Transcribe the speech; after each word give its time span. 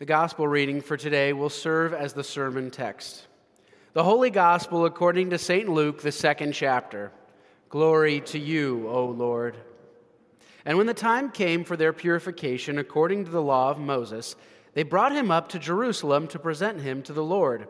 The 0.00 0.06
gospel 0.06 0.48
reading 0.48 0.80
for 0.80 0.96
today 0.96 1.34
will 1.34 1.50
serve 1.50 1.92
as 1.92 2.14
the 2.14 2.24
sermon 2.24 2.70
text. 2.70 3.26
The 3.92 4.02
Holy 4.02 4.30
Gospel 4.30 4.86
according 4.86 5.28
to 5.28 5.36
St. 5.36 5.68
Luke, 5.68 6.00
the 6.00 6.10
second 6.10 6.54
chapter. 6.54 7.12
Glory 7.68 8.20
to 8.22 8.38
you, 8.38 8.88
O 8.88 9.04
Lord. 9.04 9.56
And 10.64 10.78
when 10.78 10.86
the 10.86 10.94
time 10.94 11.30
came 11.30 11.64
for 11.64 11.76
their 11.76 11.92
purification 11.92 12.78
according 12.78 13.26
to 13.26 13.30
the 13.30 13.42
law 13.42 13.68
of 13.68 13.78
Moses, 13.78 14.36
they 14.72 14.84
brought 14.84 15.12
him 15.12 15.30
up 15.30 15.50
to 15.50 15.58
Jerusalem 15.58 16.28
to 16.28 16.38
present 16.38 16.80
him 16.80 17.02
to 17.02 17.12
the 17.12 17.22
Lord. 17.22 17.68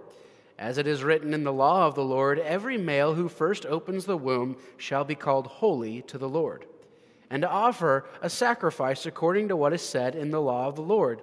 As 0.57 0.79
it 0.79 0.87
is 0.87 1.03
written 1.03 1.35
in 1.35 1.43
the 1.43 1.53
law 1.53 1.89
of 1.89 1.97
the 1.97 2.05
Lord, 2.05 2.39
every 2.39 2.79
male 2.79 3.15
who 3.15 3.29
first 3.29 3.67
opens 3.67 4.05
the 4.05 4.17
womb 4.17 4.57
shall 4.77 5.03
be 5.03 5.17
called 5.17 5.49
holy 5.49 6.03
to 6.03 6.17
the 6.17 6.29
Lord, 6.29 6.65
and 7.29 7.43
to 7.43 7.51
offer 7.51 8.05
a 8.23 8.31
sacrifice 8.31 9.05
according 9.05 9.49
to 9.49 9.57
what 9.57 9.73
is 9.73 9.83
said 9.83 10.15
in 10.15 10.31
the 10.31 10.41
law 10.41 10.69
of 10.69 10.77
the 10.77 10.83
Lord 10.83 11.23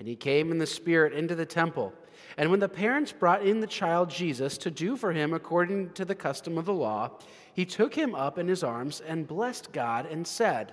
And 0.00 0.08
he 0.08 0.16
came 0.16 0.50
in 0.50 0.56
the 0.56 0.66
Spirit 0.66 1.12
into 1.12 1.34
the 1.34 1.44
temple. 1.44 1.92
And 2.38 2.50
when 2.50 2.58
the 2.58 2.70
parents 2.70 3.12
brought 3.12 3.44
in 3.44 3.60
the 3.60 3.66
child 3.66 4.08
Jesus 4.08 4.56
to 4.56 4.70
do 4.70 4.96
for 4.96 5.12
him 5.12 5.34
according 5.34 5.90
to 5.90 6.06
the 6.06 6.14
custom 6.14 6.56
of 6.56 6.64
the 6.64 6.72
law, 6.72 7.10
he 7.52 7.66
took 7.66 7.94
him 7.94 8.14
up 8.14 8.38
in 8.38 8.48
his 8.48 8.64
arms 8.64 9.02
and 9.06 9.28
blessed 9.28 9.72
God 9.72 10.06
and 10.06 10.26
said, 10.26 10.72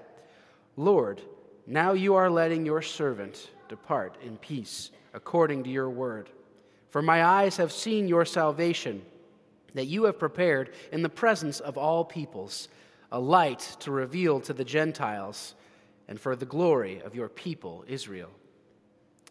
Lord, 0.77 1.21
now 1.65 1.91
you 1.91 2.15
are 2.15 2.29
letting 2.29 2.65
your 2.65 2.81
servant 2.81 3.49
depart 3.67 4.15
in 4.23 4.37
peace 4.37 4.91
according 5.13 5.65
to 5.65 5.69
your 5.69 5.89
word. 5.89 6.29
For 6.89 7.01
my 7.01 7.25
eyes 7.25 7.57
have 7.57 7.73
seen 7.73 8.07
your 8.07 8.23
salvation, 8.23 9.01
that 9.73 9.87
you 9.87 10.05
have 10.05 10.17
prepared 10.17 10.73
in 10.93 11.01
the 11.01 11.09
presence 11.09 11.59
of 11.59 11.77
all 11.77 12.05
peoples 12.05 12.69
a 13.11 13.19
light 13.19 13.75
to 13.81 13.91
reveal 13.91 14.39
to 14.39 14.53
the 14.53 14.63
Gentiles 14.63 15.55
and 16.07 16.17
for 16.17 16.37
the 16.37 16.45
glory 16.45 17.01
of 17.01 17.13
your 17.13 17.27
people, 17.27 17.83
Israel. 17.89 18.29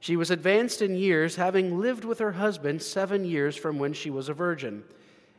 She 0.00 0.16
was 0.16 0.30
advanced 0.30 0.80
in 0.80 0.94
years, 0.94 1.36
having 1.36 1.78
lived 1.78 2.06
with 2.06 2.18
her 2.20 2.32
husband 2.32 2.82
seven 2.82 3.24
years 3.24 3.54
from 3.54 3.78
when 3.78 3.92
she 3.92 4.08
was 4.08 4.30
a 4.30 4.34
virgin, 4.34 4.82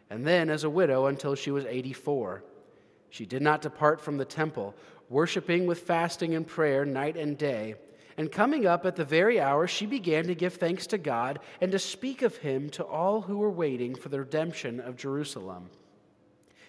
and 0.09 0.25
then 0.25 0.51
as 0.51 0.63
a 0.63 0.69
widow 0.69 1.07
until 1.07 1.33
she 1.33 1.49
was 1.49 1.65
84. 1.65 2.43
She 3.09 3.25
did 3.25 3.41
not 3.41 3.63
depart 3.63 3.99
from 3.99 4.17
the 4.17 4.25
temple, 4.25 4.75
worshiping 5.09 5.65
with 5.65 5.79
fasting 5.79 6.35
and 6.35 6.45
prayer 6.45 6.85
night 6.85 7.17
and 7.17 7.37
day. 7.37 7.75
And 8.17 8.31
coming 8.31 8.67
up 8.67 8.85
at 8.85 8.95
the 8.95 9.03
very 9.03 9.39
hour, 9.39 9.65
she 9.65 9.87
began 9.87 10.27
to 10.27 10.35
give 10.35 10.53
thanks 10.53 10.85
to 10.87 10.99
God 10.99 11.39
and 11.59 11.71
to 11.71 11.79
speak 11.79 12.21
of 12.21 12.37
him 12.37 12.69
to 12.71 12.83
all 12.83 13.21
who 13.21 13.39
were 13.39 13.49
waiting 13.49 13.95
for 13.95 14.09
the 14.09 14.19
redemption 14.19 14.79
of 14.79 14.95
Jerusalem. 14.95 15.71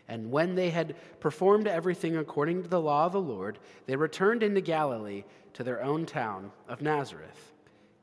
And 0.08 0.30
when 0.30 0.54
they 0.54 0.70
had 0.70 0.96
performed 1.20 1.68
everything 1.68 2.16
according 2.16 2.62
to 2.62 2.68
the 2.68 2.80
law 2.80 3.06
of 3.06 3.12
the 3.12 3.20
Lord, 3.20 3.58
they 3.86 3.96
returned 3.96 4.42
into 4.42 4.60
Galilee 4.62 5.24
to 5.54 5.62
their 5.62 5.82
own 5.82 6.06
town 6.06 6.52
of 6.68 6.80
Nazareth. 6.80 7.51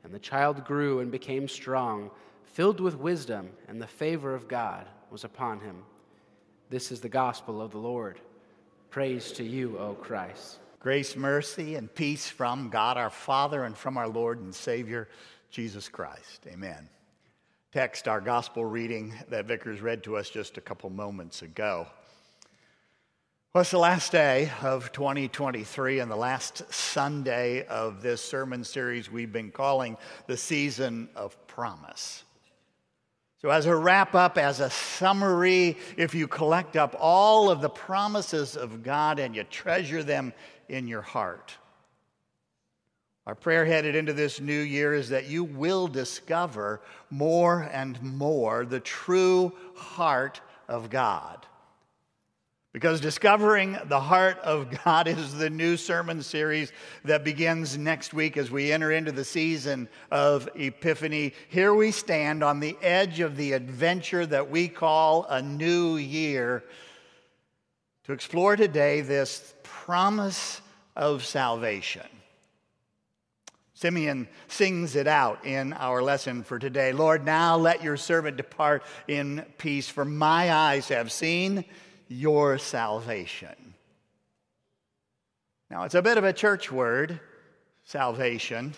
And 0.04 0.12
the 0.14 0.18
child 0.18 0.64
grew 0.64 1.00
and 1.00 1.10
became 1.10 1.48
strong, 1.48 2.10
filled 2.44 2.80
with 2.80 2.96
wisdom, 2.96 3.50
and 3.68 3.80
the 3.80 3.86
favor 3.86 4.34
of 4.34 4.48
God 4.48 4.86
was 5.10 5.24
upon 5.24 5.60
him. 5.60 5.82
This 6.70 6.92
is 6.92 7.00
the 7.00 7.08
gospel 7.08 7.60
of 7.60 7.72
the 7.72 7.78
Lord. 7.78 8.20
Praise 8.90 9.32
to 9.32 9.44
you, 9.44 9.78
O 9.78 9.94
Christ. 9.94 10.58
Grace, 10.78 11.16
mercy, 11.16 11.74
and 11.74 11.94
peace 11.94 12.28
from 12.28 12.70
God 12.70 12.96
our 12.96 13.10
Father 13.10 13.64
and 13.64 13.76
from 13.76 13.96
our 13.96 14.08
Lord 14.08 14.40
and 14.40 14.54
Savior, 14.54 15.08
Jesus 15.50 15.88
Christ. 15.88 16.46
Amen 16.46 16.88
text, 17.72 18.08
our 18.08 18.20
gospel 18.20 18.64
reading 18.64 19.14
that 19.28 19.46
Vickers 19.46 19.80
read 19.80 20.02
to 20.02 20.16
us 20.16 20.28
just 20.28 20.58
a 20.58 20.60
couple 20.60 20.90
moments 20.90 21.42
ago. 21.42 21.86
Well, 23.52 23.62
it's 23.62 23.72
the 23.72 23.78
last 23.78 24.12
day 24.12 24.52
of 24.62 24.92
2023 24.92 25.98
and 25.98 26.08
the 26.08 26.14
last 26.14 26.72
Sunday 26.72 27.66
of 27.66 28.00
this 28.00 28.22
sermon 28.22 28.62
series 28.62 29.10
we've 29.10 29.32
been 29.32 29.50
calling 29.50 29.96
the 30.28 30.36
Season 30.36 31.08
of 31.16 31.36
Promise. 31.48 32.22
So, 33.38 33.50
as 33.50 33.66
a 33.66 33.74
wrap 33.74 34.14
up, 34.14 34.38
as 34.38 34.60
a 34.60 34.70
summary, 34.70 35.76
if 35.96 36.14
you 36.14 36.28
collect 36.28 36.76
up 36.76 36.94
all 37.00 37.50
of 37.50 37.60
the 37.60 37.68
promises 37.68 38.56
of 38.56 38.84
God 38.84 39.18
and 39.18 39.34
you 39.34 39.42
treasure 39.42 40.04
them 40.04 40.32
in 40.68 40.86
your 40.86 41.02
heart, 41.02 41.52
our 43.26 43.34
prayer 43.34 43.64
headed 43.64 43.96
into 43.96 44.12
this 44.12 44.40
new 44.40 44.60
year 44.60 44.94
is 44.94 45.08
that 45.08 45.26
you 45.26 45.42
will 45.42 45.88
discover 45.88 46.80
more 47.10 47.68
and 47.72 48.00
more 48.00 48.64
the 48.64 48.78
true 48.78 49.52
heart 49.74 50.40
of 50.68 50.88
God. 50.88 51.48
Because 52.72 53.00
discovering 53.00 53.76
the 53.86 53.98
heart 53.98 54.38
of 54.38 54.70
God 54.84 55.08
is 55.08 55.34
the 55.34 55.50
new 55.50 55.76
sermon 55.76 56.22
series 56.22 56.70
that 57.04 57.24
begins 57.24 57.76
next 57.76 58.14
week 58.14 58.36
as 58.36 58.48
we 58.48 58.70
enter 58.70 58.92
into 58.92 59.10
the 59.10 59.24
season 59.24 59.88
of 60.12 60.48
Epiphany. 60.54 61.32
Here 61.48 61.74
we 61.74 61.90
stand 61.90 62.44
on 62.44 62.60
the 62.60 62.76
edge 62.80 63.18
of 63.18 63.36
the 63.36 63.54
adventure 63.54 64.24
that 64.24 64.50
we 64.50 64.68
call 64.68 65.24
a 65.24 65.42
new 65.42 65.96
year 65.96 66.62
to 68.04 68.12
explore 68.12 68.54
today 68.54 69.00
this 69.00 69.52
promise 69.64 70.60
of 70.94 71.24
salvation. 71.24 72.06
Simeon 73.74 74.28
sings 74.46 74.94
it 74.94 75.08
out 75.08 75.44
in 75.44 75.72
our 75.72 76.02
lesson 76.02 76.44
for 76.44 76.60
today. 76.60 76.92
Lord, 76.92 77.24
now 77.24 77.56
let 77.56 77.82
your 77.82 77.96
servant 77.96 78.36
depart 78.36 78.84
in 79.08 79.44
peace, 79.58 79.88
for 79.88 80.04
my 80.04 80.52
eyes 80.52 80.86
have 80.88 81.10
seen 81.10 81.64
your 82.10 82.58
salvation. 82.58 83.74
Now, 85.70 85.84
it's 85.84 85.94
a 85.94 86.02
bit 86.02 86.18
of 86.18 86.24
a 86.24 86.32
church 86.32 86.70
word, 86.72 87.20
salvation. 87.84 88.74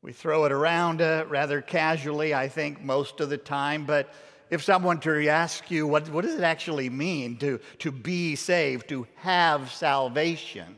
We 0.00 0.12
throw 0.12 0.44
it 0.44 0.52
around 0.52 1.02
uh, 1.02 1.24
rather 1.28 1.60
casually, 1.60 2.32
I 2.32 2.48
think, 2.48 2.82
most 2.82 3.20
of 3.20 3.30
the 3.30 3.36
time, 3.36 3.84
but 3.84 4.14
if 4.48 4.62
someone 4.62 5.00
were 5.04 5.22
to 5.22 5.28
ask 5.28 5.70
you, 5.72 5.88
what, 5.88 6.08
what 6.08 6.24
does 6.24 6.36
it 6.36 6.44
actually 6.44 6.88
mean 6.88 7.36
to, 7.38 7.58
to 7.80 7.90
be 7.90 8.36
saved, 8.36 8.88
to 8.90 9.08
have 9.16 9.72
salvation? 9.72 10.76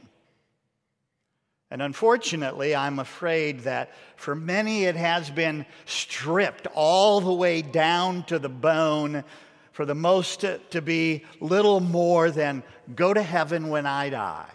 And 1.71 1.83
unfortunately, 1.83 2.75
I'm 2.75 2.99
afraid 2.99 3.61
that 3.61 3.93
for 4.17 4.35
many 4.35 4.85
it 4.85 4.97
has 4.97 5.31
been 5.31 5.67
stripped 5.85 6.67
all 6.75 7.21
the 7.21 7.33
way 7.33 7.61
down 7.61 8.25
to 8.25 8.39
the 8.39 8.49
bone, 8.49 9.25
for 9.73 9.85
the 9.85 9.95
most 9.95 10.41
to, 10.41 10.59
to 10.71 10.81
be 10.81 11.25
little 11.41 11.81
more 11.81 12.31
than 12.31 12.63
go 12.95 13.13
to 13.13 13.23
heaven 13.23 13.69
when 13.69 13.87
I 13.87 14.11
die. 14.11 14.51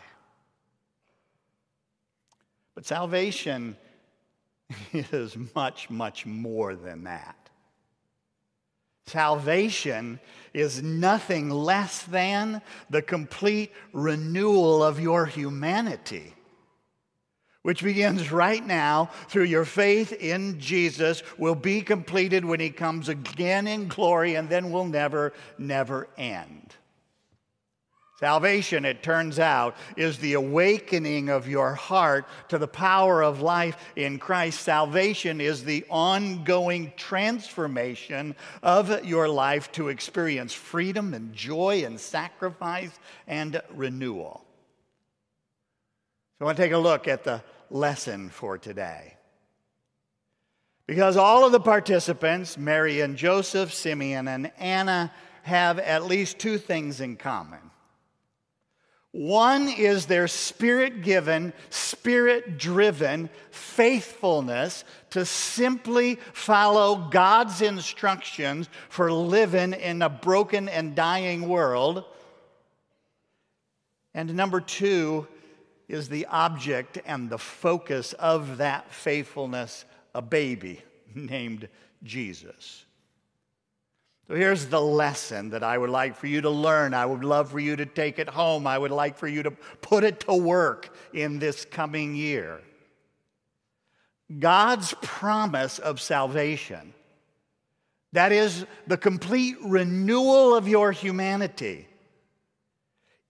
But 2.75 2.85
salvation 2.85 3.75
is 4.93 5.35
much, 5.55 5.90
much 5.90 6.25
more 6.25 6.75
than 6.75 7.03
that. 7.05 7.35
Salvation 9.08 10.19
is 10.53 10.84
nothing 10.84 11.49
less 11.49 12.03
than 12.03 12.61
the 12.90 13.02
complete 13.02 13.72
renewal 13.93 14.84
of 14.84 14.99
your 14.99 15.25
humanity 15.25 16.34
which 17.67 17.84
begins 17.84 18.31
right 18.31 18.66
now 18.66 19.09
through 19.28 19.43
your 19.43 19.66
faith 19.66 20.14
in 20.14 20.58
Jesus, 20.58 21.22
will 21.37 21.53
be 21.53 21.81
completed 21.81 22.46
when 22.46 22.61
he 22.61 22.69
comes 22.69 23.09
again 23.09 23.67
in 23.67 23.90
glory 23.90 24.35
and 24.35 24.47
then 24.47 24.72
will 24.72 24.85
never, 24.85 25.34
never 25.58 26.08
end. 26.17 26.73
Salvation, 28.22 28.85
it 28.85 29.03
turns 29.03 29.37
out, 29.37 29.75
is 29.97 30.17
the 30.19 30.35
awakening 30.35 31.28
of 31.28 31.49
your 31.49 31.73
heart 31.73 32.25
to 32.47 32.58
the 32.58 32.69
power 32.69 33.22
of 33.22 33.41
life 33.41 33.75
in 33.97 34.17
Christ. 34.17 34.61
Salvation 34.61 35.41
is 35.41 35.66
the 35.66 35.84
ongoing 35.90 36.93
transformation 36.96 38.34
of 38.64 39.05
your 39.05 39.28
life 39.28 39.73
to 39.73 39.90
experience 39.90 40.53
freedom 40.53 41.14
and 41.14 41.34
joy 41.34 41.84
and 41.85 41.99
sacrifice 41.99 42.97
and 43.28 43.61
renewal. 43.73 44.46
So 46.40 46.43
I 46.43 46.46
want 46.46 46.58
to 46.58 46.64
take 46.64 46.72
a 46.72 46.78
look 46.78 47.09
at 47.09 47.25
the 47.25 47.41
lesson 47.69 48.29
for 48.29 48.58
today. 48.58 49.16
Because 50.85 51.17
all 51.17 51.46
of 51.46 51.52
the 51.52 51.59
participants, 51.59 52.58
Mary 52.58 53.02
and 53.02 53.17
Joseph, 53.17 53.73
Simeon 53.73 54.28
and 54.28 54.52
Anna, 54.58 55.11
have 55.43 55.79
at 55.79 56.05
least 56.05 56.40
two 56.40 56.58
things 56.58 57.02
in 57.02 57.17
common. 57.17 57.59
One 59.11 59.67
is 59.67 60.05
their 60.05 60.28
spirit 60.28 61.02
given, 61.02 61.53
spirit 61.69 62.58
driven 62.58 63.29
faithfulness 63.52 64.84
to 65.11 65.25
simply 65.25 66.19
follow 66.34 67.09
God's 67.09 67.61
instructions 67.61 68.69
for 68.90 69.11
living 69.11 69.73
in 69.73 70.02
a 70.02 70.09
broken 70.09 70.69
and 70.69 70.96
dying 70.96 71.47
world. 71.49 72.03
And 74.14 74.35
number 74.35 74.61
two 74.61 75.28
is 75.87 76.09
the 76.09 76.25
object 76.28 76.99
and 77.05 77.29
the 77.29 77.37
focus 77.37 78.13
of 78.13 78.57
that 78.57 78.91
faithfulness 78.91 79.85
a 80.13 80.22
baby 80.22 80.81
named 81.16 81.69
Jesus. 82.03 82.85
So 84.28 84.35
here's 84.35 84.66
the 84.66 84.81
lesson 84.81 85.51
that 85.51 85.63
I 85.63 85.78
would 85.78 85.89
like 85.89 86.17
for 86.17 86.28
you 86.28 86.41
to 86.41 86.49
learn. 86.49 86.93
I 86.93 87.05
would 87.05 87.23
love 87.23 87.49
for 87.49 87.59
you 87.59 87.78
to 87.78 87.85
take 87.85 88.19
it 88.19 88.28
home. 88.28 88.67
I 88.67 88.78
would 88.78 88.91
like 88.91 89.17
for 89.17 89.28
you 89.28 89.41
to 89.43 89.51
put 89.51 90.03
it 90.03 90.19
to 90.22 90.34
work 90.34 90.93
in 91.13 91.39
this 91.39 91.63
coming 91.63 92.13
year. 92.13 92.59
God's 94.40 94.93
promise 95.01 95.79
of 95.79 96.01
salvation, 96.01 96.93
that 98.11 98.33
is, 98.33 98.66
the 98.85 98.97
complete 98.97 99.55
renewal 99.63 100.53
of 100.53 100.67
your 100.67 100.91
humanity, 100.91 101.87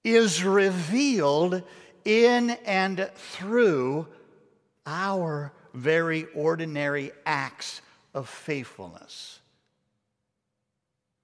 is 0.04 0.44
revealed 0.44 1.62
in 2.08 2.52
and 2.66 3.12
through 3.16 4.08
our 4.86 5.52
very 5.74 6.26
ordinary 6.34 7.12
acts 7.26 7.82
of 8.14 8.30
faithfulness. 8.30 9.40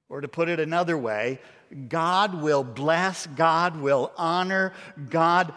Or 0.09 0.19
to 0.21 0.27
put 0.27 0.49
it 0.49 0.59
another 0.59 0.97
way, 0.97 1.39
God 1.87 2.35
will 2.41 2.65
bless, 2.65 3.25
God 3.25 3.77
will 3.77 4.11
honor, 4.17 4.73
God 5.09 5.53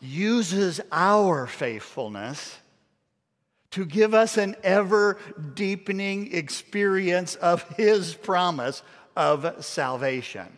uses 0.00 0.80
our 0.92 1.46
faithfulness 1.46 2.58
to 3.70 3.86
give 3.86 4.12
us 4.12 4.36
an 4.36 4.56
ever 4.62 5.16
deepening 5.54 6.34
experience 6.34 7.36
of 7.36 7.62
His 7.76 8.14
promise 8.14 8.82
of 9.16 9.64
salvation. 9.64 10.48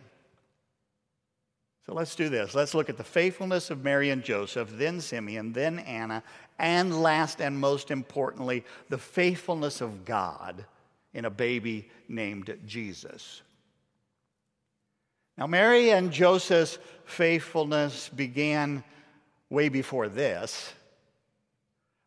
So 1.87 1.93
let's 1.93 2.15
do 2.15 2.27
this. 2.27 2.53
Let's 2.53 2.73
look 2.73 2.89
at 2.89 2.97
the 2.97 3.03
faithfulness 3.03 3.69
of 3.69 3.81
Mary 3.81 4.09
and 4.09 4.21
Joseph, 4.21 4.69
then 4.73 4.99
Simeon, 4.99 5.53
then 5.53 5.79
Anna, 5.79 6.21
and 6.59 7.01
last 7.01 7.39
and 7.39 7.57
most 7.57 7.91
importantly, 7.91 8.65
the 8.89 8.97
faithfulness 8.97 9.79
of 9.79 10.03
God 10.03 10.65
in 11.13 11.23
a 11.23 11.29
baby 11.29 11.89
named 12.09 12.53
Jesus. 12.65 13.41
Now, 15.37 15.47
Mary 15.47 15.91
and 15.91 16.11
Joseph's 16.11 16.77
faithfulness 17.05 18.09
began 18.09 18.83
way 19.49 19.69
before 19.69 20.09
this. 20.09 20.73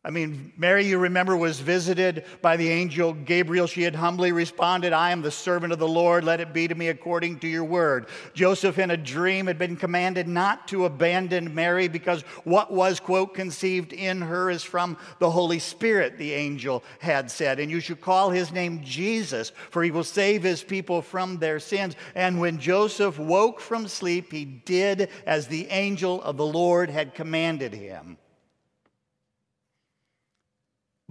I 0.03 0.09
mean, 0.09 0.51
Mary, 0.57 0.87
you 0.87 0.97
remember, 0.97 1.37
was 1.37 1.59
visited 1.59 2.25
by 2.41 2.57
the 2.57 2.69
angel 2.69 3.13
Gabriel. 3.13 3.67
She 3.67 3.83
had 3.83 3.93
humbly 3.93 4.31
responded, 4.31 4.93
I 4.93 5.11
am 5.11 5.21
the 5.21 5.29
servant 5.29 5.73
of 5.73 5.77
the 5.77 5.87
Lord. 5.87 6.23
Let 6.23 6.39
it 6.39 6.53
be 6.53 6.67
to 6.67 6.73
me 6.73 6.87
according 6.87 7.37
to 7.39 7.47
your 7.47 7.63
word. 7.63 8.07
Joseph, 8.33 8.79
in 8.79 8.89
a 8.89 8.97
dream, 8.97 9.45
had 9.45 9.59
been 9.59 9.75
commanded 9.75 10.27
not 10.27 10.67
to 10.69 10.85
abandon 10.85 11.53
Mary 11.53 11.87
because 11.87 12.23
what 12.45 12.73
was, 12.73 12.99
quote, 12.99 13.35
conceived 13.35 13.93
in 13.93 14.21
her 14.21 14.49
is 14.49 14.63
from 14.63 14.97
the 15.19 15.29
Holy 15.29 15.59
Spirit, 15.59 16.17
the 16.17 16.33
angel 16.33 16.83
had 16.97 17.29
said. 17.29 17.59
And 17.59 17.69
you 17.69 17.79
should 17.79 18.01
call 18.01 18.31
his 18.31 18.51
name 18.51 18.81
Jesus, 18.83 19.51
for 19.69 19.83
he 19.83 19.91
will 19.91 20.03
save 20.03 20.41
his 20.41 20.63
people 20.63 21.03
from 21.03 21.37
their 21.37 21.59
sins. 21.59 21.95
And 22.15 22.39
when 22.39 22.57
Joseph 22.57 23.19
woke 23.19 23.59
from 23.59 23.87
sleep, 23.87 24.31
he 24.31 24.45
did 24.45 25.09
as 25.27 25.45
the 25.45 25.67
angel 25.67 26.23
of 26.23 26.37
the 26.37 26.45
Lord 26.45 26.89
had 26.89 27.13
commanded 27.13 27.75
him. 27.75 28.17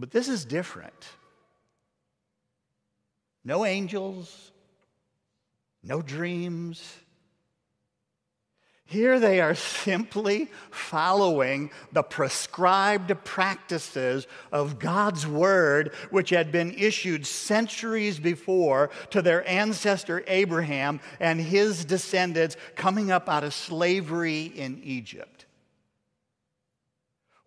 But 0.00 0.10
this 0.10 0.28
is 0.28 0.46
different. 0.46 1.04
No 3.44 3.66
angels, 3.66 4.50
no 5.82 6.00
dreams. 6.00 6.82
Here 8.86 9.20
they 9.20 9.40
are 9.40 9.54
simply 9.54 10.48
following 10.70 11.70
the 11.92 12.02
prescribed 12.02 13.12
practices 13.24 14.26
of 14.50 14.78
God's 14.78 15.26
word, 15.26 15.92
which 16.08 16.30
had 16.30 16.50
been 16.50 16.72
issued 16.72 17.26
centuries 17.26 18.18
before 18.18 18.90
to 19.10 19.20
their 19.20 19.46
ancestor 19.46 20.24
Abraham 20.26 21.00
and 21.20 21.38
his 21.38 21.84
descendants 21.84 22.56
coming 22.74 23.10
up 23.10 23.28
out 23.28 23.44
of 23.44 23.52
slavery 23.52 24.44
in 24.44 24.80
Egypt. 24.82 25.39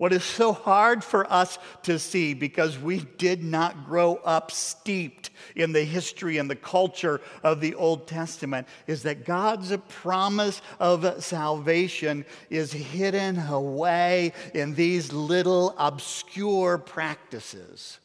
What 0.04 0.12
is 0.12 0.26
so 0.26 0.52
hard 0.52 1.02
for 1.02 1.32
us 1.32 1.58
to 1.84 1.98
see 1.98 2.34
because 2.34 2.78
we 2.78 3.00
did 3.18 3.42
not 3.42 3.86
grow 3.86 4.16
up 4.26 4.52
steeped 4.52 5.30
in 5.56 5.72
the 5.72 5.86
history 5.86 6.40
and 6.40 6.50
the 6.50 6.58
culture 6.58 7.22
of 7.42 7.62
the 7.62 7.74
Old 7.76 8.06
Testament 8.06 8.68
is 8.86 9.04
that 9.04 9.24
God's 9.24 9.74
promise 9.88 10.62
of 10.78 11.24
salvation 11.24 12.26
is 12.50 12.74
hidden 12.74 13.40
away 13.40 14.34
in 14.54 14.76
these 14.76 15.14
little 15.14 15.74
obscure 15.78 16.78
practices. 16.78 17.98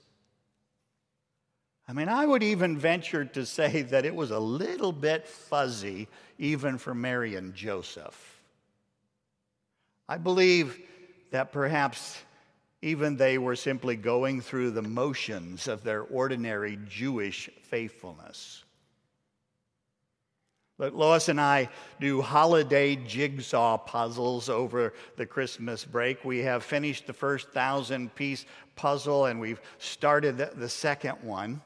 I 1.89 1.95
mean, 1.95 2.09
I 2.09 2.27
would 2.27 2.45
even 2.45 2.79
venture 2.79 3.25
to 3.25 3.45
say 3.45 3.83
that 3.83 4.05
it 4.05 4.15
was 4.15 4.31
a 4.31 4.39
little 4.39 4.93
bit 4.93 5.27
fuzzy 5.27 6.07
even 6.39 6.79
for 6.79 6.95
Mary 6.95 7.35
and 7.35 7.57
Joseph. 7.57 8.41
I 10.09 10.17
believe 10.17 10.79
that 11.31 11.53
perhaps 11.53 12.19
even 12.81 13.17
they 13.17 13.39
were 13.39 13.57
simply 13.57 13.97
going 13.97 14.41
through 14.41 14.71
the 14.71 14.83
motions 14.83 15.67
of 15.67 15.83
their 15.83 16.03
ordinary 16.03 16.79
Jewish 16.89 17.51
faithfulness. 17.63 18.65
But 20.79 20.95
Lois 20.95 21.29
and 21.29 21.41
I 21.41 21.69
do 22.01 22.23
holiday 22.23 22.95
jigsaw 22.95 23.79
puzzles 23.79 24.49
over 24.49 24.95
the 25.17 25.27
Christmas 25.27 25.85
break. 25.85 26.25
We 26.25 26.39
have 26.39 26.63
finished 26.63 27.09
the 27.09 27.13
first 27.13 27.49
thousand 27.51 28.15
piece 28.15 28.47
puzzle 28.77 29.27
and 29.27 29.41
we've 29.41 29.61
started 29.79 30.39
the 30.39 30.69
second 30.69 31.17
one. 31.23 31.61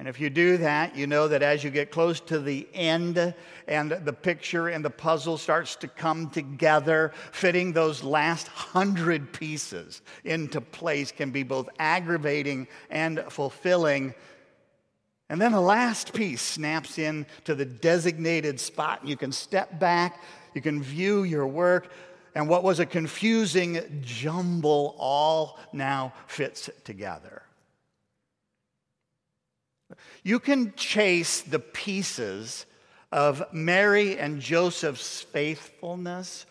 And 0.00 0.08
if 0.08 0.18
you 0.18 0.30
do 0.30 0.56
that, 0.56 0.96
you 0.96 1.06
know 1.06 1.28
that 1.28 1.42
as 1.42 1.62
you 1.62 1.68
get 1.68 1.90
close 1.90 2.20
to 2.20 2.38
the 2.38 2.66
end 2.72 3.34
and 3.68 3.90
the 3.90 4.12
picture 4.14 4.68
and 4.68 4.82
the 4.82 4.88
puzzle 4.88 5.36
starts 5.36 5.76
to 5.76 5.88
come 5.88 6.30
together, 6.30 7.12
fitting 7.32 7.74
those 7.74 8.02
last 8.02 8.48
hundred 8.48 9.30
pieces 9.30 10.00
into 10.24 10.62
place 10.62 11.12
can 11.12 11.30
be 11.30 11.42
both 11.42 11.68
aggravating 11.78 12.66
and 12.88 13.22
fulfilling. 13.28 14.14
And 15.28 15.38
then 15.38 15.52
the 15.52 15.60
last 15.60 16.14
piece 16.14 16.40
snaps 16.40 16.98
in 16.98 17.26
to 17.44 17.54
the 17.54 17.66
designated 17.66 18.58
spot. 18.58 19.02
and 19.02 19.10
You 19.10 19.18
can 19.18 19.32
step 19.32 19.78
back, 19.78 20.22
you 20.54 20.62
can 20.62 20.82
view 20.82 21.24
your 21.24 21.46
work, 21.46 21.92
and 22.34 22.48
what 22.48 22.62
was 22.62 22.80
a 22.80 22.86
confusing 22.86 24.00
jumble 24.00 24.96
all 24.98 25.58
now 25.74 26.14
fits 26.26 26.70
together. 26.84 27.42
You 30.22 30.38
can 30.38 30.74
chase 30.74 31.40
the 31.40 31.58
pieces 31.58 32.66
of 33.12 33.42
Mary 33.52 34.18
and 34.18 34.40
Joseph's 34.40 35.22
faithfulness 35.22 36.46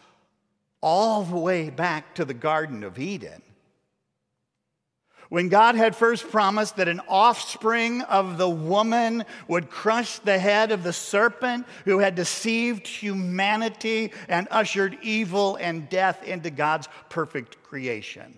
all 0.82 1.24
the 1.24 1.38
way 1.38 1.70
back 1.70 2.16
to 2.16 2.26
the 2.26 2.34
Garden 2.34 2.84
of 2.84 3.00
Eden. 3.00 3.42
When 5.30 5.48
God 5.50 5.76
had 5.76 5.96
first 5.96 6.30
promised 6.32 6.78
that 6.78 6.88
an 6.88 7.02
offspring 7.08 8.02
of 8.02 8.40
the 8.40 8.50
woman 8.50 9.26
would 9.48 9.70
crush 9.70 10.18
the 10.18 10.40
head 10.40 10.72
of 10.72 10.82
the 10.82 10.94
serpent 10.94 11.68
who 11.86 12.00
had 12.00 12.16
deceived 12.16 12.88
humanity 12.88 14.12
and 14.28 14.48
ushered 14.50 14.98
evil 15.04 15.56
and 15.58 15.88
death 15.88 16.24
into 16.24 16.50
God's 16.50 16.90
perfect 17.10 17.62
creation. 17.62 18.34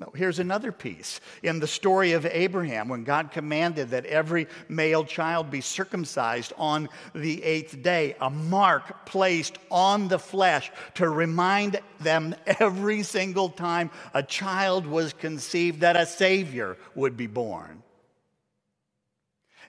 No, 0.00 0.10
here's 0.14 0.38
another 0.38 0.72
piece. 0.72 1.20
In 1.42 1.60
the 1.60 1.66
story 1.66 2.12
of 2.12 2.24
Abraham, 2.24 2.88
when 2.88 3.04
God 3.04 3.30
commanded 3.30 3.90
that 3.90 4.06
every 4.06 4.46
male 4.66 5.04
child 5.04 5.50
be 5.50 5.60
circumcised 5.60 6.54
on 6.56 6.88
the 7.14 7.44
eighth 7.44 7.82
day, 7.82 8.16
a 8.18 8.30
mark 8.30 9.04
placed 9.04 9.58
on 9.70 10.08
the 10.08 10.18
flesh 10.18 10.72
to 10.94 11.06
remind 11.10 11.80
them 12.00 12.34
every 12.46 13.02
single 13.02 13.50
time 13.50 13.90
a 14.14 14.22
child 14.22 14.86
was 14.86 15.12
conceived 15.12 15.80
that 15.80 15.96
a 15.96 16.06
Savior 16.06 16.78
would 16.94 17.18
be 17.18 17.26
born. 17.26 17.82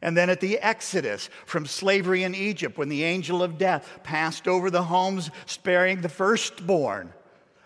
And 0.02 0.16
then 0.16 0.30
at 0.30 0.40
the 0.40 0.60
Exodus 0.60 1.30
from 1.46 1.66
slavery 1.66 2.24
in 2.24 2.34
Egypt, 2.36 2.78
when 2.78 2.90
the 2.90 3.04
angel 3.04 3.44
of 3.44 3.58
death 3.58 4.00
passed 4.04 4.48
over 4.48 4.72
the 4.72 4.84
homes, 4.84 5.30
sparing 5.46 6.00
the 6.00 6.10
firstborn 6.10 7.14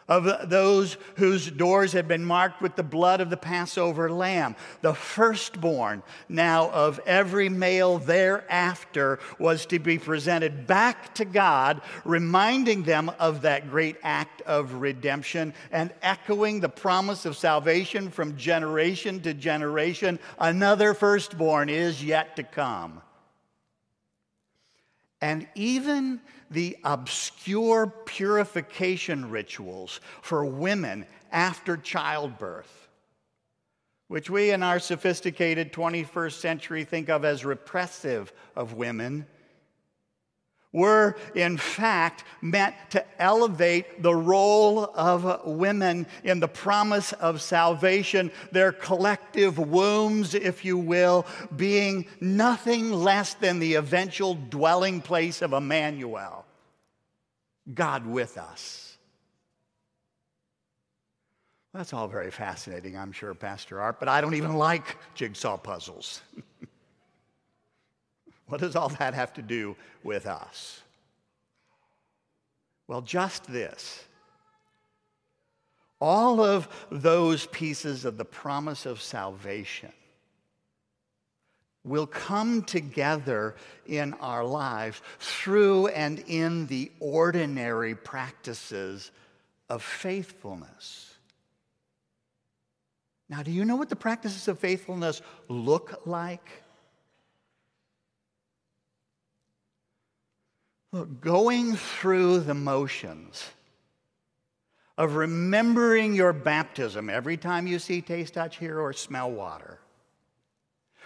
of 0.07 0.49
those 0.49 0.97
whose 1.15 1.49
doors 1.49 1.93
had 1.93 2.07
been 2.07 2.23
marked 2.23 2.61
with 2.61 2.75
the 2.75 2.83
blood 2.83 3.21
of 3.21 3.29
the 3.29 3.37
Passover 3.37 4.11
lamb. 4.11 4.55
The 4.81 4.93
firstborn 4.93 6.03
now 6.29 6.69
of 6.69 6.99
every 7.05 7.49
male 7.49 7.97
thereafter 7.97 9.19
was 9.39 9.65
to 9.67 9.79
be 9.79 9.97
presented 9.97 10.67
back 10.67 11.15
to 11.15 11.25
God, 11.25 11.81
reminding 12.03 12.83
them 12.83 13.11
of 13.19 13.41
that 13.41 13.69
great 13.69 13.97
act 14.03 14.41
of 14.43 14.73
redemption 14.75 15.53
and 15.71 15.91
echoing 16.03 16.59
the 16.59 16.69
promise 16.69 17.25
of 17.25 17.35
salvation 17.35 18.11
from 18.11 18.37
generation 18.37 19.21
to 19.21 19.33
generation. 19.33 20.19
Another 20.37 20.93
firstborn 20.93 21.69
is 21.69 22.03
yet 22.03 22.35
to 22.35 22.43
come. 22.43 23.01
And 25.21 25.47
even 25.55 26.21
the 26.55 26.77
obscure 26.85 27.85
purification 28.05 29.29
rituals 29.29 29.99
for 30.21 30.45
women 30.45 31.05
after 31.31 31.75
childbirth, 31.75 32.87
which 34.07 34.29
we 34.29 34.51
in 34.51 34.63
our 34.63 34.79
sophisticated 34.79 35.73
21st 35.73 36.31
century 36.31 36.85
think 36.85 37.09
of 37.09 37.25
as 37.25 37.43
repressive 37.43 38.31
of 38.55 38.73
women, 38.73 39.25
were 40.75 41.15
in 41.33 41.57
fact 41.57 42.23
meant 42.41 42.75
to 42.89 43.03
elevate 43.19 44.01
the 44.03 44.13
role 44.13 44.83
of 44.93 45.45
women 45.45 46.05
in 46.23 46.39
the 46.39 46.47
promise 46.47 47.13
of 47.13 47.41
salvation, 47.41 48.29
their 48.51 48.73
collective 48.73 49.57
wombs, 49.57 50.35
if 50.35 50.65
you 50.65 50.77
will, 50.77 51.25
being 51.55 52.05
nothing 52.19 52.91
less 52.91 53.33
than 53.35 53.59
the 53.59 53.75
eventual 53.75 54.35
dwelling 54.35 55.01
place 55.01 55.41
of 55.41 55.53
Emmanuel, 55.53 56.44
God 57.73 58.05
with 58.05 58.37
us. 58.37 58.97
That's 61.73 61.91
all 61.93 62.07
very 62.07 62.31
fascinating, 62.31 62.97
I'm 62.97 63.11
sure, 63.11 63.33
Pastor 63.33 63.81
Arp, 63.81 63.99
but 63.99 64.07
I 64.07 64.21
don't 64.21 64.35
even 64.35 64.55
like 64.55 64.97
jigsaw 65.15 65.57
puzzles. 65.57 66.21
What 68.47 68.61
does 68.61 68.75
all 68.75 68.89
that 68.89 69.13
have 69.13 69.33
to 69.33 69.41
do 69.41 69.75
with 70.03 70.27
us? 70.27 70.81
Well, 72.87 73.01
just 73.01 73.45
this. 73.45 74.03
All 75.99 76.43
of 76.43 76.67
those 76.91 77.47
pieces 77.47 78.05
of 78.05 78.17
the 78.17 78.25
promise 78.25 78.85
of 78.85 79.01
salvation 79.01 79.91
will 81.85 82.07
come 82.07 82.63
together 82.63 83.55
in 83.85 84.13
our 84.15 84.43
lives 84.43 85.01
through 85.19 85.87
and 85.87 86.19
in 86.27 86.65
the 86.67 86.91
ordinary 86.99 87.95
practices 87.95 89.11
of 89.69 89.83
faithfulness. 89.83 91.13
Now, 93.29 93.43
do 93.43 93.51
you 93.51 93.65
know 93.65 93.75
what 93.75 93.89
the 93.89 93.95
practices 93.95 94.47
of 94.47 94.59
faithfulness 94.59 95.21
look 95.47 96.01
like? 96.05 96.63
Look, 100.91 101.21
going 101.21 101.75
through 101.75 102.41
the 102.41 102.53
motions 102.53 103.43
of 104.97 105.15
remembering 105.15 106.13
your 106.13 106.31
baptism 106.31 107.09
every 107.09 107.35
time 107.35 107.67
you 107.67 107.79
see, 107.79 108.01
taste, 108.01 108.35
touch, 108.35 108.57
hear, 108.57 108.79
or 108.79 108.93
smell 108.93 109.29
water. 109.29 109.79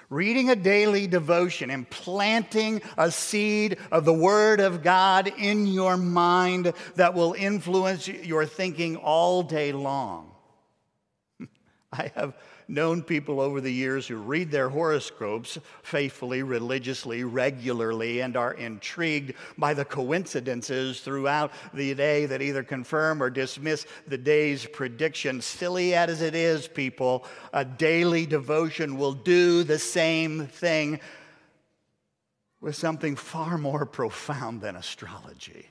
Reading 0.09 0.49
a 0.49 0.55
daily 0.55 1.05
devotion 1.05 1.69
and 1.69 1.87
planting 1.87 2.81
a 2.97 3.11
seed 3.11 3.77
of 3.91 4.05
the 4.05 4.13
Word 4.13 4.59
of 4.59 4.81
God 4.81 5.31
in 5.37 5.67
your 5.67 5.97
mind 5.97 6.73
that 6.95 7.13
will 7.13 7.33
influence 7.33 8.07
your 8.07 8.47
thinking 8.47 8.95
all 8.95 9.43
day 9.43 9.71
long. 9.71 10.31
I 11.91 12.11
have 12.15 12.33
known 12.69 13.01
people 13.01 13.41
over 13.41 13.59
the 13.59 13.73
years 13.73 14.07
who 14.07 14.15
read 14.15 14.51
their 14.51 14.69
horoscopes 14.69 15.57
faithfully, 15.81 16.43
religiously, 16.43 17.23
regularly, 17.23 18.21
and 18.21 18.37
are 18.37 18.53
intrigued 18.53 19.33
by 19.57 19.73
the 19.73 19.83
coincidences 19.83 21.01
throughout 21.01 21.51
the 21.73 21.93
day 21.95 22.25
that 22.27 22.41
either 22.41 22.63
confirm 22.63 23.21
or 23.21 23.29
dismiss 23.29 23.85
the 24.07 24.17
day's 24.17 24.65
prediction. 24.65 25.41
Silly 25.41 25.95
as 25.95 26.21
it 26.21 26.35
is, 26.35 26.67
people, 26.67 27.25
a 27.53 27.65
daily 27.65 28.25
devotion 28.25 28.97
will 28.97 29.13
do 29.13 29.63
the 29.63 29.79
same 29.79 30.47
thing 30.47 30.99
with 32.61 32.75
something 32.75 33.15
far 33.15 33.57
more 33.57 33.85
profound 33.85 34.61
than 34.61 34.75
astrology. 34.75 35.69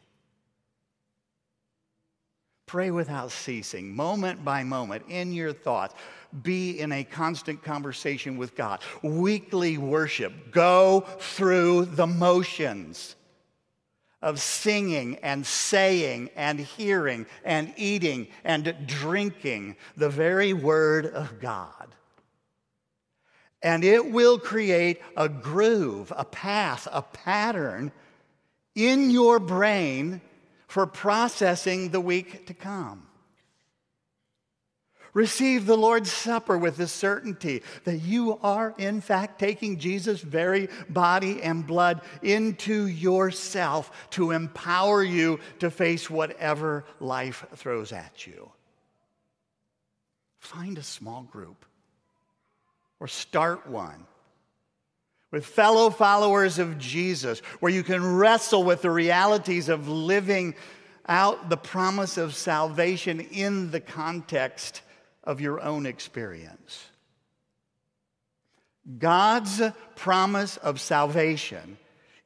Pray 2.68 2.90
without 2.92 3.32
ceasing, 3.32 3.96
moment 3.96 4.44
by 4.44 4.62
moment, 4.62 5.02
in 5.08 5.32
your 5.32 5.52
thoughts. 5.52 5.94
Be 6.42 6.78
in 6.78 6.92
a 6.92 7.02
constant 7.02 7.62
conversation 7.62 8.36
with 8.36 8.54
God. 8.54 8.80
Weekly 9.02 9.78
worship. 9.78 10.52
Go 10.52 11.00
through 11.18 11.86
the 11.86 12.06
motions 12.06 13.16
of 14.20 14.38
singing 14.38 15.16
and 15.22 15.46
saying 15.46 16.28
and 16.36 16.60
hearing 16.60 17.24
and 17.42 17.72
eating 17.78 18.28
and 18.44 18.76
drinking 18.86 19.76
the 19.96 20.10
very 20.10 20.52
Word 20.52 21.06
of 21.06 21.40
God. 21.40 21.94
And 23.62 23.82
it 23.82 24.10
will 24.10 24.38
create 24.38 25.00
a 25.16 25.28
groove, 25.28 26.12
a 26.14 26.24
path, 26.24 26.86
a 26.92 27.00
pattern 27.00 27.92
in 28.74 29.10
your 29.10 29.40
brain 29.40 30.20
for 30.68 30.86
processing 30.86 31.88
the 31.88 32.00
week 32.00 32.46
to 32.46 32.54
come. 32.54 33.02
Receive 35.14 35.66
the 35.66 35.76
Lord's 35.76 36.12
Supper 36.12 36.56
with 36.56 36.76
the 36.76 36.86
certainty 36.86 37.62
that 37.84 37.96
you 37.96 38.38
are, 38.42 38.74
in 38.76 39.00
fact, 39.00 39.40
taking 39.40 39.78
Jesus' 39.78 40.20
very 40.20 40.68
body 40.88 41.42
and 41.42 41.66
blood 41.66 42.02
into 42.22 42.86
yourself 42.86 44.10
to 44.10 44.30
empower 44.30 45.02
you 45.02 45.40
to 45.58 45.70
face 45.70 46.10
whatever 46.10 46.84
life 47.00 47.44
throws 47.56 47.90
at 47.90 48.26
you. 48.26 48.50
Find 50.38 50.78
a 50.78 50.82
small 50.82 51.22
group 51.22 51.64
or 53.00 53.08
start 53.08 53.66
one 53.66 54.06
with 55.30 55.44
fellow 55.44 55.90
followers 55.90 56.58
of 56.58 56.78
Jesus, 56.78 57.40
where 57.60 57.72
you 57.72 57.82
can 57.82 58.16
wrestle 58.16 58.64
with 58.64 58.82
the 58.82 58.90
realities 58.90 59.68
of 59.68 59.88
living 59.88 60.54
out 61.06 61.48
the 61.48 61.56
promise 61.56 62.16
of 62.16 62.34
salvation 62.34 63.20
in 63.20 63.70
the 63.70 63.80
context 63.80 64.82
of 65.24 65.40
your 65.40 65.60
own 65.60 65.86
experience. 65.86 66.86
God's 68.98 69.60
promise 69.96 70.56
of 70.58 70.80
salvation 70.80 71.76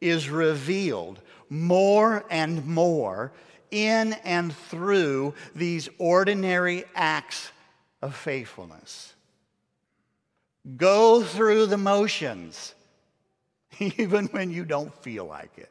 is 0.00 0.28
revealed 0.28 1.20
more 1.48 2.24
and 2.30 2.66
more 2.66 3.32
in 3.70 4.12
and 4.24 4.54
through 4.54 5.34
these 5.54 5.88
ordinary 5.98 6.84
acts 6.94 7.50
of 8.00 8.14
faithfulness. 8.14 9.14
Go 10.76 11.22
through 11.22 11.66
the 11.66 11.76
motions 11.76 12.74
even 13.98 14.26
when 14.26 14.50
you 14.50 14.64
don't 14.64 14.94
feel 15.02 15.24
like 15.24 15.56
it. 15.56 15.70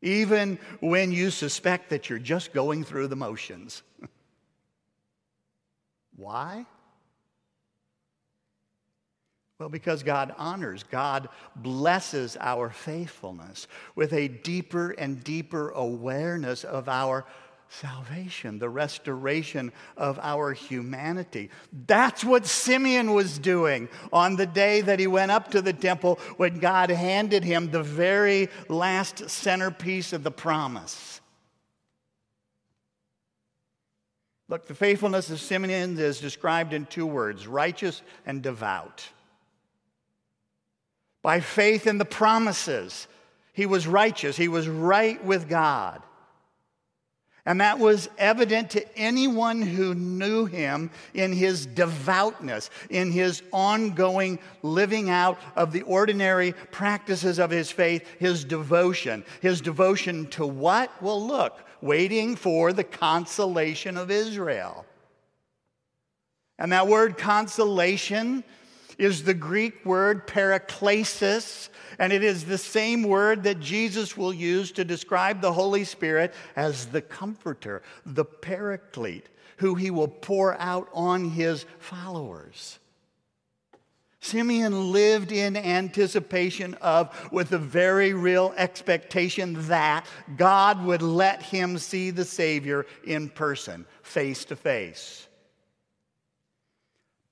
Even 0.00 0.58
when 0.80 1.10
you 1.10 1.30
suspect 1.30 1.90
that 1.90 2.08
you're 2.08 2.18
just 2.20 2.52
going 2.52 2.84
through 2.84 3.08
the 3.08 3.16
motions. 3.16 3.82
Why? 6.16 6.66
Well, 9.58 9.68
because 9.68 10.04
God 10.04 10.32
honors, 10.38 10.84
God 10.84 11.28
blesses 11.56 12.36
our 12.38 12.70
faithfulness 12.70 13.66
with 13.96 14.12
a 14.12 14.28
deeper 14.28 14.90
and 14.90 15.22
deeper 15.24 15.70
awareness 15.70 16.62
of 16.62 16.88
our 16.88 17.24
salvation, 17.68 18.58
the 18.58 18.68
restoration 18.68 19.72
of 19.96 20.18
our 20.22 20.52
humanity. 20.52 21.50
That's 21.86 22.24
what 22.24 22.46
Simeon 22.46 23.12
was 23.12 23.38
doing 23.38 23.88
on 24.12 24.36
the 24.36 24.46
day 24.46 24.80
that 24.80 24.98
he 24.98 25.06
went 25.06 25.30
up 25.30 25.50
to 25.50 25.62
the 25.62 25.72
temple 25.72 26.18
when 26.36 26.58
God 26.58 26.90
handed 26.90 27.44
him 27.44 27.70
the 27.70 27.82
very 27.82 28.48
last 28.68 29.28
centerpiece 29.28 30.12
of 30.12 30.22
the 30.22 30.30
promise. 30.30 31.20
Look, 34.48 34.66
the 34.66 34.74
faithfulness 34.74 35.28
of 35.30 35.40
Simeon 35.40 35.98
is 35.98 36.20
described 36.20 36.72
in 36.72 36.86
two 36.86 37.06
words 37.06 37.46
righteous 37.46 38.02
and 38.24 38.42
devout. 38.42 39.06
By 41.22 41.40
faith 41.40 41.86
in 41.86 41.98
the 41.98 42.06
promises, 42.06 43.08
he 43.52 43.66
was 43.66 43.86
righteous, 43.86 44.36
he 44.36 44.48
was 44.48 44.68
right 44.68 45.22
with 45.22 45.48
God. 45.48 46.02
And 47.48 47.62
that 47.62 47.78
was 47.78 48.10
evident 48.18 48.68
to 48.72 48.98
anyone 48.98 49.62
who 49.62 49.94
knew 49.94 50.44
him 50.44 50.90
in 51.14 51.32
his 51.32 51.64
devoutness, 51.64 52.68
in 52.90 53.10
his 53.10 53.42
ongoing 53.54 54.38
living 54.62 55.08
out 55.08 55.38
of 55.56 55.72
the 55.72 55.80
ordinary 55.80 56.52
practices 56.52 57.38
of 57.38 57.48
his 57.48 57.70
faith, 57.70 58.06
his 58.18 58.44
devotion. 58.44 59.24
His 59.40 59.62
devotion 59.62 60.26
to 60.32 60.46
what? 60.46 60.92
Well, 61.02 61.26
look, 61.26 61.64
waiting 61.80 62.36
for 62.36 62.74
the 62.74 62.84
consolation 62.84 63.96
of 63.96 64.10
Israel. 64.10 64.84
And 66.58 66.70
that 66.72 66.86
word 66.86 67.16
consolation 67.16 68.44
is 68.98 69.22
the 69.22 69.32
Greek 69.32 69.86
word 69.86 70.26
paraklesis, 70.26 71.70
and 71.98 72.12
it 72.12 72.22
is 72.22 72.44
the 72.44 72.58
same 72.58 73.02
word 73.02 73.44
that 73.44 73.60
Jesus 73.60 74.16
will 74.16 74.32
use 74.32 74.72
to 74.72 74.84
describe 74.84 75.40
the 75.40 75.52
Holy 75.52 75.84
Spirit 75.84 76.34
as 76.56 76.86
the 76.86 77.02
comforter, 77.02 77.82
the 78.04 78.24
paraclete, 78.24 79.28
who 79.58 79.74
he 79.74 79.90
will 79.90 80.08
pour 80.08 80.58
out 80.60 80.88
on 80.92 81.30
his 81.30 81.64
followers. 81.78 82.78
Simeon 84.20 84.92
lived 84.92 85.30
in 85.30 85.56
anticipation 85.56 86.74
of, 86.74 87.30
with 87.30 87.52
a 87.52 87.58
very 87.58 88.12
real 88.12 88.52
expectation 88.56 89.68
that 89.68 90.04
God 90.36 90.84
would 90.84 91.02
let 91.02 91.40
him 91.42 91.78
see 91.78 92.10
the 92.10 92.24
Savior 92.24 92.84
in 93.04 93.28
person, 93.28 93.86
face 94.02 94.44
to 94.46 94.56
face 94.56 95.28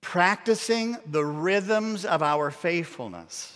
practicing 0.07 0.97
the 1.07 1.25
rhythms 1.25 2.05
of 2.05 2.23
our 2.23 2.53
faithfulness 2.53 3.56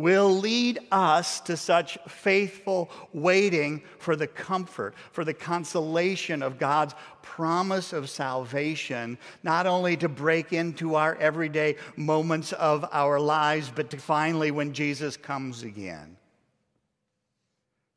will 0.00 0.30
lead 0.30 0.78
us 0.90 1.40
to 1.40 1.54
such 1.58 1.98
faithful 2.08 2.90
waiting 3.12 3.82
for 3.98 4.16
the 4.16 4.26
comfort, 4.26 4.94
for 5.12 5.26
the 5.26 5.34
consolation 5.34 6.42
of 6.42 6.58
God's 6.58 6.94
promise 7.20 7.92
of 7.92 8.08
salvation, 8.08 9.18
not 9.42 9.66
only 9.66 9.98
to 9.98 10.08
break 10.08 10.54
into 10.54 10.94
our 10.94 11.16
everyday 11.16 11.76
moments 11.96 12.54
of 12.54 12.86
our 12.92 13.20
lives, 13.20 13.70
but 13.74 13.90
to 13.90 13.98
finally 13.98 14.50
when 14.50 14.72
Jesus 14.72 15.18
comes 15.18 15.64
again. 15.64 16.16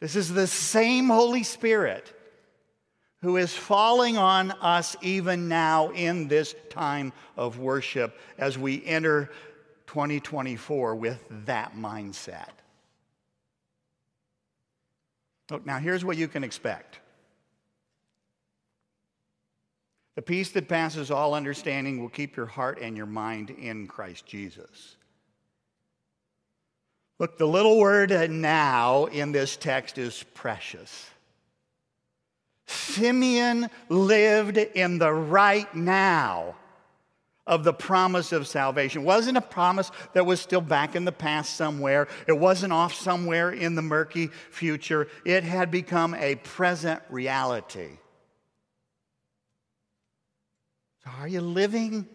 This 0.02 0.18
is 0.18 0.34
the 0.34 0.48
same 0.48 1.08
Holy 1.08 1.44
Spirit 1.44 2.12
who 3.22 3.38
is 3.38 3.54
falling 3.54 4.18
on 4.18 4.52
us 4.52 4.98
even 5.02 5.48
now 5.48 5.92
in 5.92 6.28
this 6.28 6.54
time 6.70 7.14
of 7.38 7.60
worship 7.60 8.20
as 8.38 8.58
we 8.58 8.86
enter 8.86 9.30
2024 9.94 10.96
with 10.96 11.24
that 11.46 11.76
mindset. 11.76 12.50
Look, 15.52 15.68
now 15.68 15.78
here's 15.78 16.04
what 16.04 16.18
you 16.18 16.28
can 16.28 16.44
expect. 16.44 17.00
The 20.16 20.24
peace 20.24 20.50
that 20.54 20.68
passes 20.68 21.12
all 21.12 21.36
understanding 21.36 22.02
will 22.02 22.10
keep 22.10 22.36
your 22.36 22.48
heart 22.48 22.80
and 22.82 22.98
your 22.98 23.06
mind 23.06 23.52
in 23.52 23.86
Christ 23.86 24.26
Jesus. 24.26 24.96
Look, 27.20 27.38
the 27.38 27.46
little 27.46 27.78
word 27.78 28.32
now 28.32 29.06
in 29.06 29.32
this 29.32 29.56
text 29.56 30.00
is 30.00 30.26
precious. 30.34 31.08
Simeon 32.66 33.70
lived 33.90 34.58
in 34.58 34.98
the 34.98 35.14
right 35.14 35.74
now 35.76 36.56
of 37.46 37.64
the 37.64 37.74
promise 37.74 38.32
of 38.32 38.48
salvation. 38.48 39.02
It 39.02 39.06
wasn't 39.06 39.38
a 39.38 39.42
promise 39.42 39.92
that 40.14 40.26
was 40.26 40.40
still 40.40 40.62
back 40.62 40.96
in 40.96 41.06
the 41.06 41.12
past 41.12 41.56
somewhere. 41.56 42.08
It 42.28 42.38
wasn't 42.38 42.74
off 42.74 42.94
somewhere 42.94 43.52
in 43.52 43.76
the 43.76 43.82
murky 43.82 44.28
future. 44.50 45.08
It 45.26 45.44
had 45.44 45.70
become 45.70 46.14
a 46.16 46.36
present 46.36 47.02
reality. 47.10 47.98
So, 51.04 51.12
are 51.20 51.28
you 51.28 51.42
living 51.42 52.08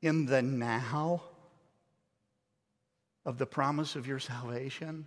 in 0.00 0.24
the 0.24 0.40
now 0.40 1.22
of 3.26 3.36
the 3.36 3.46
promise 3.46 3.94
of 3.94 4.06
your 4.06 4.18
salvation? 4.18 5.06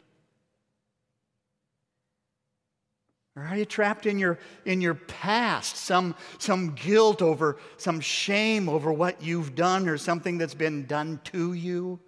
Or 3.35 3.43
are 3.43 3.57
you 3.57 3.65
trapped 3.65 4.05
in 4.05 4.19
your, 4.19 4.39
in 4.65 4.81
your 4.81 4.95
past, 4.95 5.77
some, 5.77 6.15
some 6.39 6.75
guilt 6.75 7.21
over, 7.21 7.57
some 7.77 7.99
shame 7.99 8.67
over 8.67 8.91
what 8.91 9.21
you've 9.21 9.55
done 9.55 9.87
or 9.87 9.97
something 9.97 10.37
that's 10.37 10.55
been 10.55 10.85
done 10.85 11.21
to 11.25 11.53
you? 11.53 11.99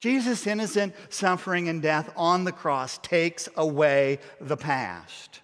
Jesus' 0.00 0.46
innocent 0.46 0.94
suffering 1.10 1.68
and 1.68 1.80
death 1.80 2.12
on 2.16 2.44
the 2.44 2.52
cross 2.52 2.98
takes 2.98 3.48
away 3.56 4.18
the 4.40 4.56
past. 4.56 5.40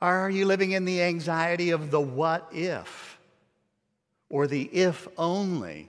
Are 0.00 0.30
you 0.30 0.44
living 0.46 0.72
in 0.72 0.84
the 0.84 1.02
anxiety 1.02 1.70
of 1.70 1.90
the 1.90 2.00
what 2.00 2.48
if 2.52 3.18
or 4.28 4.46
the 4.46 4.64
if 4.64 5.08
only 5.16 5.88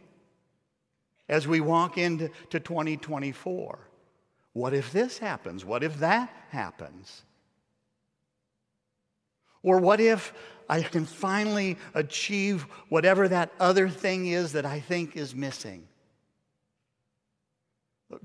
as 1.27 1.47
we 1.47 1.60
walk 1.60 1.97
into 1.97 2.29
2024? 2.49 3.88
What 4.53 4.73
if 4.73 4.91
this 4.91 5.17
happens? 5.17 5.63
What 5.63 5.83
if 5.83 5.99
that 5.99 6.29
happens? 6.49 7.23
Or 9.62 9.79
what 9.79 9.99
if 9.99 10.33
I 10.69 10.81
can 10.81 11.05
finally 11.05 11.77
achieve 11.93 12.63
whatever 12.89 13.27
that 13.27 13.51
other 13.59 13.89
thing 13.89 14.27
is 14.27 14.53
that 14.53 14.65
I 14.65 14.79
think 14.79 15.15
is 15.15 15.35
missing? 15.35 15.88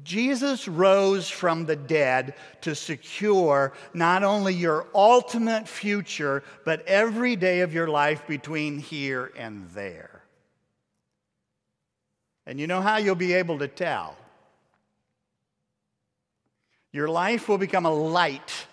Jesus 0.02 0.66
rose 0.66 1.28
from 1.28 1.66
the 1.66 1.76
dead 1.76 2.34
to 2.62 2.74
secure 2.74 3.74
not 3.92 4.22
only 4.22 4.54
your 4.54 4.87
ultimate 4.94 5.68
future, 5.68 6.42
but 6.64 6.87
every 6.87 7.37
day 7.37 7.60
of 7.60 7.74
your 7.74 7.88
life 7.88 8.26
between 8.26 8.78
here 8.78 9.30
and 9.37 9.68
there. 9.70 10.22
And 12.46 12.58
you 12.58 12.66
know 12.66 12.80
how 12.80 12.96
you'll 12.96 13.14
be 13.14 13.34
able 13.34 13.58
to 13.58 13.68
tell? 13.68 14.16
Your 16.94 17.09
life 17.09 17.48
will 17.48 17.59
become 17.59 17.87
a 17.87 17.92
light 17.92 18.68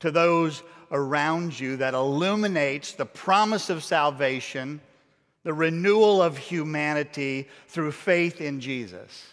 to 0.00 0.10
those 0.10 0.62
around 0.90 1.58
you 1.58 1.78
that 1.78 1.94
illuminates 1.94 2.92
the 2.92 3.06
promise 3.06 3.70
of 3.70 3.82
salvation, 3.82 4.78
the 5.42 5.54
renewal 5.54 6.20
of 6.20 6.36
humanity 6.36 7.48
through 7.68 7.92
faith 7.92 8.42
in 8.42 8.60
Jesus. 8.60 9.32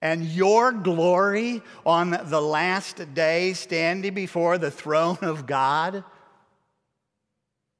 And 0.00 0.24
your 0.24 0.70
glory 0.70 1.62
on 1.84 2.16
the 2.26 2.40
last 2.40 3.12
day, 3.12 3.52
standing 3.52 4.14
before 4.14 4.56
the 4.56 4.70
throne 4.70 5.18
of 5.22 5.46
God, 5.46 6.04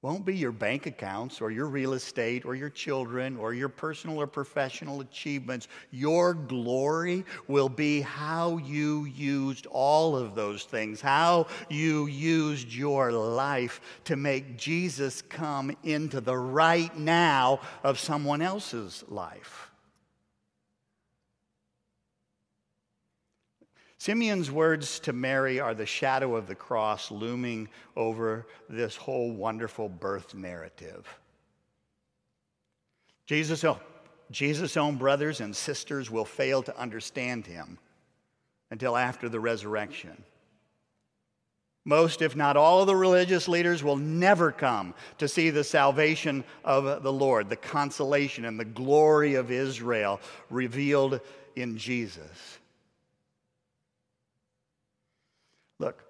won't 0.03 0.25
be 0.25 0.35
your 0.35 0.53
bank 0.53 0.87
accounts 0.87 1.43
or 1.43 1.51
your 1.51 1.67
real 1.67 1.93
estate 1.93 2.47
or 2.47 2.55
your 2.55 2.71
children 2.71 3.37
or 3.37 3.53
your 3.53 3.69
personal 3.69 4.19
or 4.19 4.27
professional 4.27 5.03
achievements. 5.03 5.69
Your 5.91 6.33
glory 6.33 7.25
will 7.49 7.69
be 7.69 8.01
how 8.01 8.57
you 8.59 9.05
used 9.05 9.67
all 9.67 10.17
of 10.17 10.35
those 10.35 10.65
things, 10.65 11.03
how 11.03 11.49
you 11.69 12.07
used 12.07 12.73
your 12.73 13.13
life 13.13 13.81
to 14.05 14.17
make 14.17 14.57
Jesus 14.57 15.21
come 15.21 15.77
into 15.83 16.23
the 16.23 16.37
right 16.37 16.97
now 16.97 17.61
of 17.85 17.99
someone 17.99 18.41
else's 18.41 19.05
life. 19.09 19.70
Simeon's 24.01 24.51
words 24.51 24.99
to 25.01 25.13
Mary 25.13 25.61
are 25.61 25.75
the 25.75 25.85
shadow 25.85 26.35
of 26.35 26.47
the 26.47 26.55
cross 26.55 27.11
looming 27.11 27.69
over 27.95 28.47
this 28.67 28.97
whole 28.97 29.31
wonderful 29.31 29.91
birth 29.91 30.35
narrative. 30.35 31.07
Jesus' 33.27 33.63
own, 33.63 33.79
Jesus' 34.31 34.79
own 34.79 34.97
brothers 34.97 35.43
and 35.43 35.55
sisters 35.55 36.11
will 36.11 36.25
fail 36.25 36.63
to 36.63 36.79
understand 36.79 37.47
him 37.47 37.77
until 38.71 38.97
after 38.97 39.29
the 39.29 39.39
resurrection. 39.39 40.25
Most, 41.85 42.23
if 42.23 42.35
not 42.35 42.57
all, 42.57 42.81
of 42.81 42.87
the 42.87 42.97
religious 42.97 43.49
leaders 43.49 43.85
will 43.85 43.97
never 43.97 44.51
come 44.51 44.95
to 45.19 45.29
see 45.29 45.51
the 45.51 45.63
salvation 45.63 46.43
of 46.65 47.03
the 47.03 47.13
Lord, 47.13 47.51
the 47.51 47.57
consolation 47.57 48.47
and 48.47 48.59
the 48.59 48.65
glory 48.65 49.35
of 49.35 49.51
Israel 49.51 50.23
revealed 50.49 51.21
in 51.55 51.77
Jesus. 51.77 52.61
Look, 55.81 56.05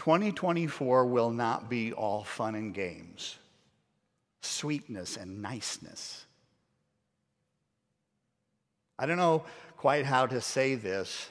2024 0.00 1.04
will 1.04 1.28
not 1.28 1.68
be 1.68 1.92
all 1.92 2.24
fun 2.24 2.54
and 2.54 2.72
games, 2.72 3.36
sweetness 4.40 5.18
and 5.18 5.42
niceness. 5.42 6.24
I 8.98 9.04
don't 9.04 9.18
know 9.18 9.44
quite 9.76 10.06
how 10.06 10.24
to 10.24 10.40
say 10.40 10.74
this, 10.74 11.28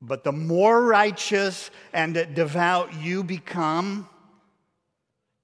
but 0.00 0.22
the 0.22 0.30
more 0.30 0.80
righteous 0.80 1.72
and 1.92 2.14
devout 2.32 2.94
you 2.94 3.24
become, 3.24 4.08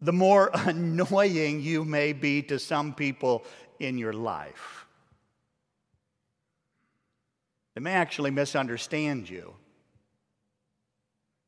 the 0.01 0.13
more 0.13 0.53
annoying 0.55 1.63
you 1.63 1.85
may 1.85 2.13
be 2.13 2.43
to 2.43 2.61
some 2.61 2.95
people 2.95 3.43
in 3.81 3.99
your 3.99 4.13
life. 4.13 4.87
They 7.75 7.81
may 7.81 7.95
actually 7.95 8.31
misunderstand 8.31 9.29
you. 9.29 9.57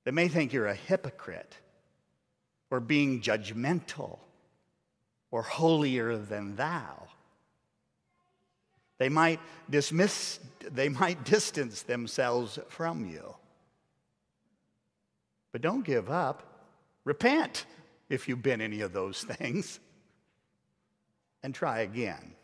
They 0.05 0.11
may 0.11 0.29
think 0.29 0.53
you're 0.53 0.67
a 0.67 0.75
hypocrite 0.75 1.57
or 2.71 2.81
being 2.81 3.21
judgmental 3.21 4.19
or 5.31 5.43
holier 5.43 6.17
than 6.17 6.57
thou. 6.57 7.09
They 8.99 9.09
might 9.09 9.41
dismiss, 9.69 10.39
they 10.61 10.89
might 10.89 11.25
distance 11.25 11.83
themselves 11.83 12.59
from 12.69 13.07
you. 13.07 13.35
But 15.53 15.63
don't 15.63 15.85
give 15.85 16.11
up. 16.11 16.71
Repent 17.05 17.67
if 18.09 18.29
you've 18.29 18.43
been 18.43 18.61
any 18.61 18.81
of 18.81 18.93
those 18.93 19.23
things 19.25 19.81
and 21.43 21.55
try 21.55 21.81
again. 21.81 22.35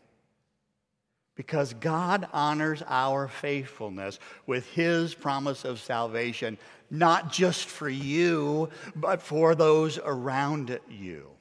Because 1.41 1.73
God 1.73 2.27
honors 2.33 2.83
our 2.85 3.27
faithfulness 3.27 4.19
with 4.45 4.67
His 4.67 5.15
promise 5.15 5.65
of 5.65 5.79
salvation, 5.79 6.59
not 6.91 7.31
just 7.31 7.67
for 7.67 7.89
you, 7.89 8.69
but 8.95 9.23
for 9.23 9.55
those 9.55 9.97
around 9.97 10.79
you. 10.87 11.31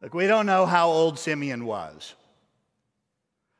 Look, 0.00 0.14
we 0.14 0.28
don't 0.28 0.46
know 0.46 0.64
how 0.64 0.90
old 0.90 1.18
Simeon 1.18 1.66
was. 1.66 2.14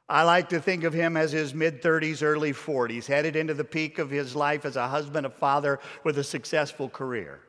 I 0.09 0.23
like 0.23 0.51
to 0.51 0.61
think 0.61 0.85
of 0.85 0.93
him 0.93 1.17
as 1.17 1.33
his 1.33 1.53
mid 1.53 1.83
30s, 1.83 2.23
early 2.23 2.53
40s, 2.53 3.07
headed 3.07 3.35
into 3.35 3.55
the 3.55 3.65
peak 3.65 3.99
of 3.99 4.09
his 4.09 4.37
life 4.37 4.65
as 4.65 4.77
a 4.77 4.87
husband, 4.87 5.27
a 5.27 5.31
father 5.31 5.81
with 6.05 6.17
a 6.17 6.25
successful 6.25 6.89
career. 6.89 7.41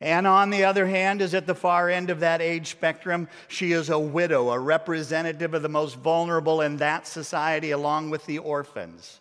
Anna, 0.00 0.30
on 0.30 0.48
the 0.48 0.64
other 0.64 0.86
hand, 0.86 1.20
is 1.20 1.34
at 1.34 1.46
the 1.46 1.54
far 1.54 1.90
end 1.90 2.08
of 2.08 2.20
that 2.20 2.40
age 2.40 2.70
spectrum. 2.70 3.28
She 3.48 3.72
is 3.72 3.90
a 3.90 3.98
widow, 3.98 4.50
a 4.50 4.58
representative 4.58 5.52
of 5.52 5.60
the 5.60 5.68
most 5.68 5.96
vulnerable 5.96 6.62
in 6.62 6.78
that 6.78 7.06
society, 7.06 7.70
along 7.70 8.08
with 8.08 8.24
the 8.24 8.38
orphans. 8.38 9.20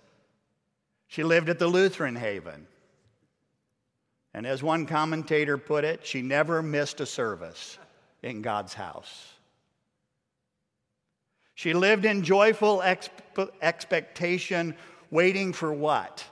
She 1.08 1.24
lived 1.24 1.50
at 1.50 1.60
the 1.60 1.68
Lutheran 1.68 2.16
Haven. 2.16 2.66
And 4.34 4.48
as 4.48 4.64
one 4.64 4.86
commentator 4.86 5.58
put 5.58 5.84
it, 5.84 6.06
she 6.06 6.22
never 6.22 6.62
missed 6.62 7.02
a 7.02 7.06
service 7.06 7.78
in 8.24 8.42
God's 8.42 8.74
house. 8.74 9.34
She 11.56 11.74
lived 11.74 12.06
in 12.06 12.24
joyful 12.24 12.80
exp- 12.80 13.50
expectation, 13.62 14.76
waiting 15.12 15.52
for 15.52 15.74
what? 15.74 16.24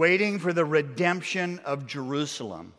Waiting 0.00 0.38
for 0.38 0.54
the 0.54 0.64
redemption 0.64 1.58
of 1.58 1.86
Jerusalem. 1.86 2.72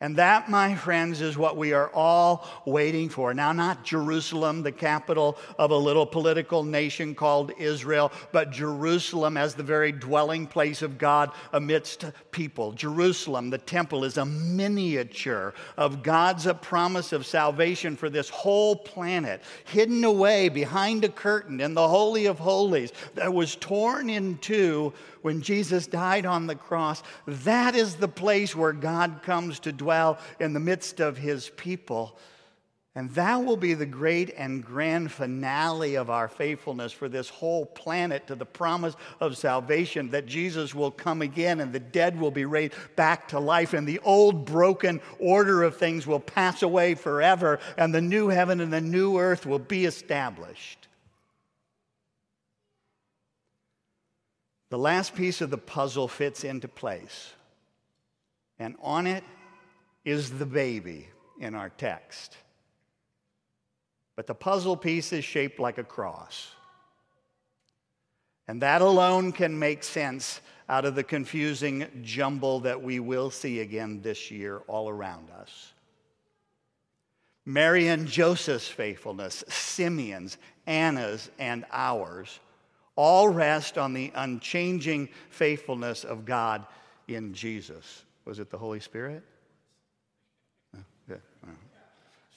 And 0.00 0.14
that, 0.14 0.48
my 0.48 0.76
friends, 0.76 1.20
is 1.20 1.36
what 1.36 1.56
we 1.56 1.72
are 1.72 1.90
all 1.92 2.46
waiting 2.64 3.08
for. 3.08 3.34
Now, 3.34 3.50
not 3.50 3.82
Jerusalem, 3.82 4.62
the 4.62 4.70
capital 4.70 5.36
of 5.58 5.72
a 5.72 5.76
little 5.76 6.06
political 6.06 6.62
nation 6.62 7.16
called 7.16 7.50
Israel, 7.58 8.12
but 8.30 8.52
Jerusalem 8.52 9.36
as 9.36 9.56
the 9.56 9.64
very 9.64 9.90
dwelling 9.90 10.46
place 10.46 10.82
of 10.82 10.98
God 10.98 11.32
amidst 11.52 12.04
people. 12.30 12.70
Jerusalem, 12.70 13.50
the 13.50 13.58
temple, 13.58 14.04
is 14.04 14.18
a 14.18 14.24
miniature 14.24 15.52
of 15.76 16.04
God's 16.04 16.46
promise 16.62 17.12
of 17.12 17.26
salvation 17.26 17.96
for 17.96 18.08
this 18.08 18.28
whole 18.28 18.76
planet, 18.76 19.42
hidden 19.64 20.04
away 20.04 20.48
behind 20.48 21.04
a 21.04 21.08
curtain 21.08 21.60
in 21.60 21.74
the 21.74 21.88
Holy 21.88 22.26
of 22.26 22.38
Holies 22.38 22.92
that 23.16 23.34
was 23.34 23.56
torn 23.56 24.10
in 24.10 24.38
two 24.38 24.92
when 25.22 25.42
Jesus 25.42 25.88
died 25.88 26.24
on 26.24 26.46
the 26.46 26.54
cross, 26.54 27.02
that 27.26 27.74
is 27.74 27.96
the 27.96 28.06
place 28.06 28.54
where 28.54 28.72
God 28.72 29.20
comes 29.24 29.58
to 29.60 29.72
dwell 29.72 29.87
in 30.40 30.52
the 30.52 30.60
midst 30.60 31.00
of 31.00 31.18
his 31.18 31.50
people. 31.56 32.18
And 32.98 33.10
that 33.12 33.44
will 33.44 33.56
be 33.56 33.74
the 33.74 33.86
great 33.86 34.34
and 34.36 34.64
grand 34.64 35.12
finale 35.12 35.94
of 35.94 36.10
our 36.10 36.26
faithfulness 36.26 36.90
for 36.90 37.08
this 37.08 37.28
whole 37.28 37.64
planet 37.64 38.26
to 38.26 38.34
the 38.34 38.44
promise 38.44 38.96
of 39.20 39.36
salvation 39.36 40.10
that 40.10 40.26
Jesus 40.26 40.74
will 40.74 40.90
come 40.90 41.22
again 41.22 41.60
and 41.60 41.72
the 41.72 41.78
dead 41.78 42.18
will 42.18 42.32
be 42.32 42.44
raised 42.44 42.74
back 42.96 43.28
to 43.28 43.38
life 43.38 43.72
and 43.72 43.86
the 43.86 44.00
old 44.00 44.46
broken 44.46 45.00
order 45.20 45.62
of 45.62 45.76
things 45.76 46.08
will 46.08 46.18
pass 46.18 46.62
away 46.62 46.96
forever 46.96 47.60
and 47.76 47.94
the 47.94 48.00
new 48.00 48.30
heaven 48.30 48.60
and 48.60 48.72
the 48.72 48.80
new 48.80 49.16
earth 49.18 49.46
will 49.46 49.60
be 49.60 49.84
established. 49.84 50.88
The 54.70 54.78
last 54.78 55.14
piece 55.14 55.40
of 55.40 55.50
the 55.50 55.56
puzzle 55.56 56.08
fits 56.08 56.42
into 56.42 56.66
place. 56.66 57.32
And 58.58 58.74
on 58.82 59.06
it 59.06 59.22
is 60.04 60.38
the 60.38 60.46
baby 60.46 61.08
in 61.40 61.54
our 61.54 61.70
text. 61.70 62.36
But 64.16 64.26
the 64.26 64.34
puzzle 64.34 64.76
piece 64.76 65.12
is 65.12 65.24
shaped 65.24 65.58
like 65.58 65.78
a 65.78 65.84
cross. 65.84 66.52
And 68.48 68.62
that 68.62 68.82
alone 68.82 69.32
can 69.32 69.58
make 69.58 69.84
sense 69.84 70.40
out 70.68 70.84
of 70.84 70.94
the 70.94 71.04
confusing 71.04 71.86
jumble 72.02 72.60
that 72.60 72.82
we 72.82 73.00
will 73.00 73.30
see 73.30 73.60
again 73.60 74.00
this 74.02 74.30
year 74.30 74.58
all 74.66 74.88
around 74.88 75.30
us. 75.30 75.72
Mary 77.46 77.88
and 77.88 78.06
Joseph's 78.06 78.68
faithfulness, 78.68 79.42
Simeon's, 79.48 80.36
Anna's, 80.66 81.30
and 81.38 81.64
ours 81.72 82.40
all 82.96 83.28
rest 83.28 83.78
on 83.78 83.94
the 83.94 84.10
unchanging 84.16 85.08
faithfulness 85.30 86.02
of 86.02 86.24
God 86.24 86.66
in 87.06 87.32
Jesus. 87.32 88.04
Was 88.24 88.40
it 88.40 88.50
the 88.50 88.58
Holy 88.58 88.80
Spirit? 88.80 89.22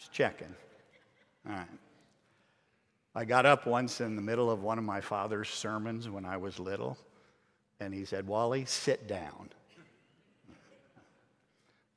Just 0.02 0.12
checking. 0.12 0.54
All 1.48 1.54
right. 1.54 1.68
I 3.14 3.24
got 3.24 3.46
up 3.46 3.68
once 3.68 4.02
in 4.02 4.16
the 4.16 4.22
middle 4.22 4.50
of 4.50 4.64
one 4.64 4.80
of 4.80 4.84
my 4.84 5.00
father's 5.00 5.50
sermons 5.50 6.10
when 6.10 6.26
I 6.26 6.38
was 6.38 6.60
little, 6.60 6.98
and 7.80 7.94
he 7.94 8.04
said, 8.04 8.26
Wally, 8.26 8.66
sit 8.66 9.08
down. 9.08 9.50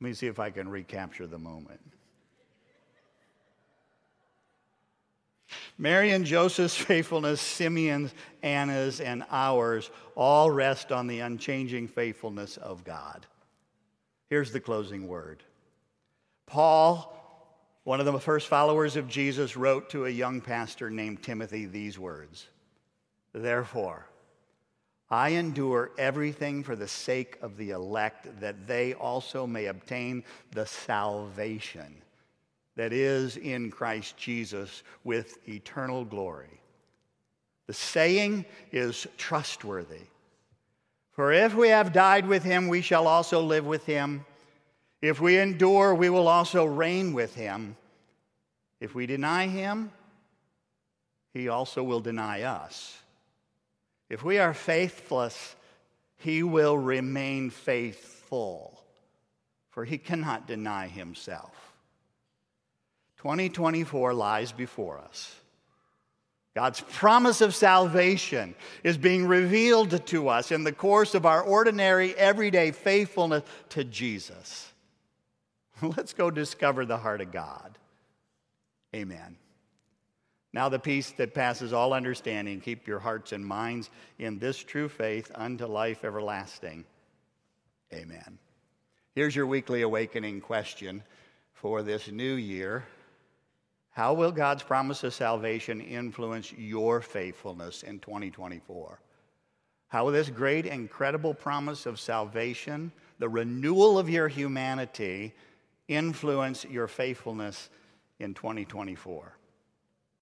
Let 0.01 0.09
me 0.09 0.13
see 0.13 0.27
if 0.27 0.39
I 0.39 0.51
can 0.51 0.69
recapture 0.69 1.27
the 1.27 1.39
moment. 1.39 1.81
Mary 5.79 6.11
and 6.11 6.27
Joseph's 6.27 6.77
faithfulness, 6.77 7.41
Simeon's, 7.41 8.13
Anna's, 8.43 9.01
and 9.01 9.25
ours 9.31 9.91
all 10.15 10.51
rest 10.51 10.93
on 10.93 11.07
the 11.07 11.21
unchanging 11.21 11.89
faithfulness 11.89 12.59
of 12.59 12.85
God. 12.85 13.25
Here's 14.29 14.53
the 14.53 14.61
closing 14.61 15.09
word 15.09 15.43
Paul, 16.45 17.24
one 17.85 18.01
of 18.01 18.07
the 18.07 18.19
first 18.19 18.49
followers 18.49 18.97
of 18.97 19.09
Jesus, 19.09 19.57
wrote 19.57 19.91
to 19.91 20.07
a 20.07 20.11
young 20.11 20.41
pastor 20.41 20.91
named 20.91 21.23
Timothy 21.23 21.67
these 21.67 21.99
words 21.99 22.49
Therefore, 23.33 24.07
I 25.11 25.31
endure 25.31 25.91
everything 25.99 26.63
for 26.65 26.75
the 26.75 26.89
sake 26.89 27.37
of 27.43 27.57
the 27.57 27.71
elect, 27.71 28.41
that 28.41 28.67
they 28.67 28.95
also 28.95 29.47
may 29.47 29.67
obtain 29.67 30.25
the 30.53 30.67
salvation 30.67 31.97
that 32.77 32.93
is 32.93 33.37
in 33.37 33.71
Christ 33.71 34.17
Jesus 34.17 34.83
with 35.05 35.39
eternal 35.49 36.05
glory. 36.05 36.61
The 37.67 37.75
saying 37.75 38.45
is 38.73 39.07
trustworthy. 39.17 40.03
For 41.13 41.33
if 41.33 41.55
we 41.55 41.69
have 41.69 41.93
died 41.93 42.27
with 42.27 42.43
him, 42.43 42.69
we 42.69 42.81
shall 42.81 43.07
also 43.07 43.41
live 43.41 43.67
with 43.67 43.87
him. 43.87 44.25
If 45.05 45.21
we 45.21 45.39
endure, 45.39 45.95
we 45.95 46.09
will 46.09 46.29
also 46.29 46.65
reign 46.65 47.13
with 47.13 47.35
him. 47.35 47.77
If 48.81 48.95
we 48.95 49.05
deny 49.05 49.49
him, 49.49 49.93
he 51.35 51.49
also 51.49 51.83
will 51.83 52.01
deny 52.01 52.41
us. 52.45 52.97
If 54.09 54.25
we 54.25 54.39
are 54.39 54.55
faithless, 54.55 55.57
he 56.17 56.43
will 56.43 56.79
remain 56.79 57.51
faithful, 57.51 58.83
for 59.73 59.85
he 59.85 59.99
cannot 59.99 60.47
deny 60.47 60.89
himself. 60.89 61.75
2024 63.19 64.15
lies 64.15 64.53
before 64.53 64.97
us. 65.01 65.35
God's 66.55 66.81
promise 66.81 67.43
of 67.43 67.55
salvation 67.55 68.55
is 68.83 68.97
being 68.97 69.27
revealed 69.27 70.07
to 70.07 70.29
us 70.31 70.51
in 70.51 70.65
the 70.65 70.73
course 70.73 71.15
of 71.15 71.27
our 71.27 71.43
ordinary, 71.43 72.17
everyday 72.17 72.71
faithfulness 72.71 73.43
to 73.69 73.85
Jesus. 73.85 74.71
Let's 75.83 76.13
go 76.13 76.31
discover 76.31 76.85
the 76.85 76.99
heart 76.99 77.21
of 77.21 77.33
God. 77.33 77.79
Amen. 78.95 79.37
Now, 80.53 80.69
the 80.69 80.79
peace 80.79 81.11
that 81.13 81.35
passes 81.35 81.73
all 81.73 81.93
understanding, 81.93 82.61
keep 82.61 82.87
your 82.87 83.01
hearts 83.01 83.33
and 83.33 83.45
minds 83.45 83.91
in 84.21 84.39
this 84.39 84.57
true 84.57 84.89
faith 84.89 85.33
unto 85.35 85.67
life 85.67 86.05
everlasting. 86.05 86.85
Amen. 87.93 88.39
Here's 89.17 89.35
your 89.35 89.49
weekly 89.49 89.83
awakening 89.83 90.41
question 90.41 91.03
for 91.53 91.83
this 91.83 92.09
new 92.09 92.35
year. 92.35 92.85
How 93.91 94.13
will 94.13 94.33
God's 94.33 94.63
promise 94.63 95.03
of 95.03 95.15
salvation 95.15 95.81
influence 95.81 96.53
your 96.53 97.01
faithfulness 97.01 97.83
in 97.83 97.99
2024? 97.99 99.01
How 99.89 100.05
will 100.05 100.13
this 100.13 100.31
great, 100.31 100.67
incredible 100.67 101.35
promise 101.35 101.87
of 101.87 102.01
salvation, 102.01 102.91
the 103.19 103.29
renewal 103.29 103.99
of 103.99 104.11
your 104.11 104.27
humanity, 104.27 105.33
influence 105.89 106.65
your 106.65 106.87
faithfulness 106.87 107.71
in 108.19 108.35
2024? 108.35 109.37